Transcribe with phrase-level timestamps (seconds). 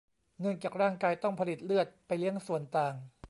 [0.39, 2.95] เนื่องจากร่างกายต้องผลิตเลือดไปเลี้ยงส่วนต่าง